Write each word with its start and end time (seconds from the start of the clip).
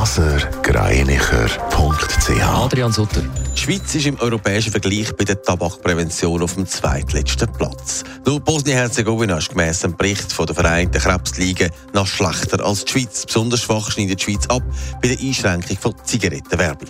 blasergreinicher.ch 0.00 2.42
Adrian 2.42 2.90
Sutter. 2.90 3.22
Die 3.54 3.60
Schweiz 3.60 3.94
ist 3.94 4.06
im 4.06 4.18
europäischen 4.18 4.70
Vergleich 4.70 5.14
bei 5.14 5.24
der 5.24 5.42
Tabakprävention 5.42 6.42
auf 6.42 6.54
dem 6.54 6.66
zweitletzten 6.66 7.52
Platz. 7.52 8.02
Nur 8.24 8.40
Bosnien-Herzegowina 8.40 9.36
ist 9.36 9.50
gemäss 9.50 9.84
einem 9.84 9.98
Bericht 9.98 10.32
von 10.32 10.46
der 10.46 10.54
Vereinten 10.54 10.98
Krebsliga 10.98 11.68
noch 11.92 12.06
schlechter 12.06 12.64
als 12.64 12.86
die 12.86 12.92
Schweiz. 12.92 13.26
Besonders 13.26 13.60
schwach 13.60 13.90
schneidet 13.90 14.20
die 14.20 14.24
Schweiz 14.24 14.46
ab 14.46 14.62
bei 15.02 15.08
der 15.08 15.20
Einschränkung 15.20 15.76
von 15.76 15.94
Zigarettenwerbung. 16.02 16.88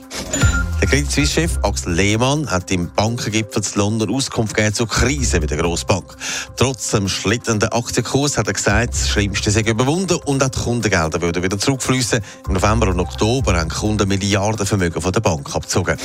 Credit 0.90 1.08
Suisse-Chef 1.08 1.52
Axel 1.62 1.92
Lehmann 1.92 2.50
hat 2.50 2.68
im 2.72 2.90
Bankengipfel 2.92 3.62
zu 3.62 3.78
London 3.78 4.12
Auskunft 4.12 4.56
gegeben 4.56 4.74
zur 4.74 4.88
Krise 4.88 5.38
bei 5.38 5.46
der 5.46 5.58
Grossbank. 5.58 6.16
Trotz 6.56 6.90
dem 6.90 7.08
schlittenden 7.08 7.68
Aktienkurs 7.68 8.36
hat 8.36 8.48
er 8.48 8.54
gesagt, 8.54 8.94
das 8.94 9.08
Schlimmste 9.08 9.52
sei 9.52 9.60
überwunden 9.60 10.18
und 10.24 10.42
auch 10.42 10.48
die 10.48 10.58
Kundengelder 10.58 11.20
würden 11.20 11.44
wieder 11.44 11.56
zurückfließen. 11.56 12.20
Im 12.48 12.54
November 12.54 12.88
und 12.88 12.98
Oktober 12.98 13.56
haben 13.56 13.68
die 13.68 13.74
Kunden 13.76 14.08
Milliardenvermögen 14.08 15.00
von 15.00 15.12
der 15.12 15.20
Bank 15.20 15.54
abgezogen. 15.54 15.96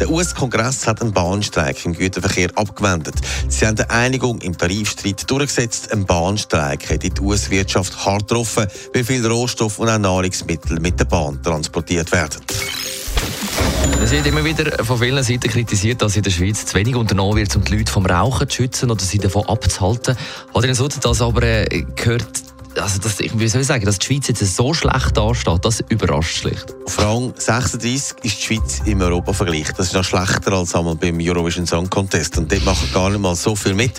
Der 0.00 0.08
US-Kongress 0.08 0.86
hat 0.86 1.02
einen 1.02 1.12
Bahnstreik 1.12 1.84
im 1.84 1.92
Güterverkehr 1.92 2.48
abgewendet. 2.54 3.16
Sie 3.50 3.66
haben 3.66 3.78
eine 3.78 3.90
Einigung 3.90 4.40
im 4.40 4.56
Tarifstreit 4.56 5.30
durchgesetzt. 5.30 5.92
Ein 5.92 6.06
Bahnstreik 6.06 6.88
hätte 6.88 7.10
die 7.10 7.20
US-Wirtschaft 7.20 8.06
hart 8.06 8.26
getroffen, 8.28 8.68
weil 8.94 9.04
viele 9.04 9.28
Rohstoffe 9.28 9.78
und 9.78 9.90
auch 9.90 9.98
Nahrungsmittel 9.98 10.80
mit 10.80 10.98
der 10.98 11.04
Bahn 11.04 11.42
transportiert 11.42 12.10
werden. 12.10 12.40
Es 14.02 14.12
wird 14.12 14.26
immer 14.26 14.44
wieder 14.44 14.84
von 14.84 14.98
vielen 14.98 15.22
Seiten 15.22 15.50
kritisiert, 15.50 16.00
dass 16.02 16.16
in 16.16 16.22
der 16.22 16.30
Schweiz 16.30 16.64
zu 16.64 16.74
wenig 16.76 16.94
unternommen 16.96 17.36
wird, 17.36 17.54
um 17.56 17.64
die 17.64 17.76
Leute 17.76 17.92
vom 17.92 18.06
Rauchen 18.06 18.48
zu 18.48 18.56
schützen 18.56 18.90
oder 18.90 19.02
sie 19.02 19.18
davon 19.18 19.44
abzuhalten. 19.46 20.16
Adrian 20.54 20.74
Sutter, 20.74 21.00
das 21.00 21.20
aber 21.20 21.42
äh, 21.42 21.84
gehört 21.94 22.26
also 22.80 23.00
das, 23.00 23.18
wie 23.18 23.48
soll 23.48 23.62
ich 23.62 23.66
sagen, 23.66 23.84
dass 23.84 23.98
die 23.98 24.06
Schweiz 24.06 24.28
jetzt 24.28 24.56
so 24.56 24.72
schlecht 24.72 25.16
dasteht, 25.16 25.64
das 25.64 25.80
überrascht 25.88 26.36
schlicht. 26.36 26.77
Auf 26.88 26.98
Rang 27.00 27.34
36 27.36 28.16
ist 28.22 28.22
die 28.22 28.30
Schweiz 28.30 28.80
im 28.86 29.02
Europa-Vergleich. 29.02 29.72
Das 29.76 29.88
ist 29.88 29.92
noch 29.92 30.04
schlechter 30.04 30.54
als 30.54 30.74
einmal 30.74 30.96
beim 30.96 31.18
Eurovision 31.20 31.66
Song 31.66 31.90
Contest. 31.90 32.38
Und 32.38 32.50
dort 32.50 32.64
machen 32.64 32.88
gar 32.94 33.10
nicht 33.10 33.20
mal 33.20 33.36
so 33.36 33.54
viel 33.54 33.74
mit. 33.74 33.92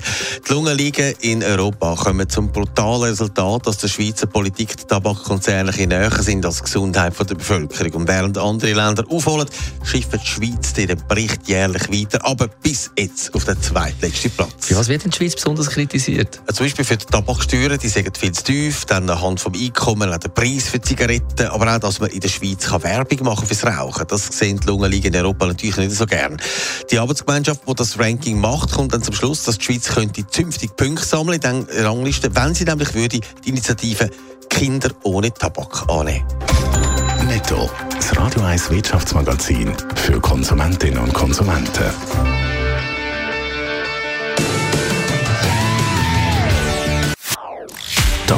Die 0.47 0.51
Lungenligen 0.51 1.13
in 1.21 1.43
Europa 1.43 1.93
kommen 1.93 2.27
zum 2.27 2.51
brutalen 2.51 3.03
Resultat, 3.03 3.67
dass 3.67 3.77
der 3.77 3.89
Schweizer 3.89 4.25
Politik 4.25 4.75
die 4.75 4.85
Tabakkonzerne 4.85 5.71
näher 5.71 6.09
sind 6.19 6.43
als 6.43 6.57
die 6.57 6.63
Gesundheit 6.63 7.13
der 7.19 7.35
Bevölkerung. 7.35 7.93
Und 7.93 8.07
während 8.07 8.39
andere 8.39 8.73
Länder 8.73 9.03
aufholen, 9.07 9.47
schifft 9.83 10.13
die 10.13 10.25
Schweiz 10.25 10.73
den 10.73 10.99
Bericht 11.07 11.47
jährlich 11.47 11.91
weiter, 11.91 12.25
aber 12.25 12.47
bis 12.47 12.89
jetzt 12.97 13.35
auf 13.35 13.45
den 13.45 13.61
zweitletzten 13.61 14.31
Platz. 14.31 14.65
Für 14.65 14.77
was 14.77 14.87
wird 14.87 15.05
in 15.05 15.11
der 15.11 15.17
Schweiz 15.17 15.35
besonders 15.35 15.69
kritisiert? 15.69 16.41
Zum 16.51 16.65
Beispiel 16.65 16.85
für 16.85 16.97
die 16.97 17.05
Tabaksteuern, 17.05 17.77
die 17.77 17.87
sind 17.87 18.17
viel 18.17 18.31
zu 18.31 18.45
teuer, 18.45 18.71
dann 18.87 19.07
anhand 19.11 19.39
vom 19.39 19.53
Einkommen, 19.53 20.11
auch 20.11 20.17
der 20.17 20.29
Preis 20.29 20.69
für 20.69 20.81
Zigaretten, 20.81 21.49
aber 21.49 21.75
auch, 21.75 21.79
dass 21.79 21.99
man 21.99 22.09
in 22.09 22.21
der 22.21 22.29
Schweiz 22.29 22.65
kann 22.65 22.78
Werbung 22.83 23.25
machen 23.25 23.47
fürs 23.47 23.66
Rauchen. 23.66 24.05
Das 24.08 24.27
sehen 24.27 24.59
die 24.59 24.67
Lungenligen 24.67 25.13
in 25.13 25.19
Europa 25.19 25.47
natürlich 25.47 25.77
nicht 25.77 25.91
so 25.91 26.05
gern. 26.05 26.41
Die 26.91 26.99
Arbeitsgemeinschaft, 26.99 27.61
die 27.67 27.75
das 27.75 27.99
Ranking 27.99 28.39
macht, 28.39 28.72
kommt 28.72 28.94
dann 28.94 29.03
zum 29.03 29.13
Schluss, 29.13 29.44
dass 29.44 29.58
die 29.58 29.66
Schweiz 29.66 29.88
könnte 29.88 30.25
zünftig 30.27 30.75
Punkte 30.75 31.05
sammeln 31.05 31.39
in 31.41 31.67
der 31.67 31.85
Rangliste, 31.85 32.35
wenn 32.35 32.53
sie 32.53 32.66
nämlich 32.66 32.94
würde 32.94 33.19
die 33.19 33.50
Initiative 33.50 34.09
Kinder 34.50 34.89
ohne 35.03 35.33
Tabak 35.33 35.89
annehmen. 35.89 36.25
Netto. 37.27 37.69
Das 37.95 38.17
Radio 38.17 38.41
1 38.41 38.72
Wirtschaftsmagazin 38.72 39.72
für 39.96 40.19
Konsumentinnen 40.19 41.00
und 41.00 41.13
Konsumenten. 41.13 42.59